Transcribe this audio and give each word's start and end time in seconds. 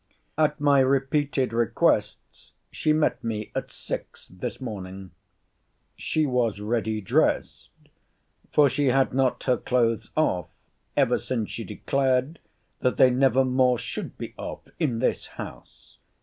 At 0.35 0.59
my 0.59 0.79
repeated 0.79 1.53
requests, 1.53 2.53
she 2.71 2.91
met 2.91 3.23
me 3.23 3.51
at 3.53 3.69
six 3.71 4.27
this 4.29 4.59
morning. 4.59 5.11
She 5.95 6.25
was 6.25 6.59
ready 6.59 7.01
dressed; 7.01 7.69
for 8.51 8.67
she 8.67 8.87
had 8.87 9.13
not 9.13 9.43
her 9.43 9.57
clothes 9.57 10.09
off 10.17 10.49
every 10.97 11.19
since 11.19 11.51
she 11.51 11.63
declared, 11.63 12.39
that 12.79 12.97
they 12.97 13.11
never 13.11 13.45
more 13.45 13.77
should 13.77 14.17
be 14.17 14.33
off 14.39 14.61
in 14.79 14.97
this 14.97 15.27
house. 15.37 15.99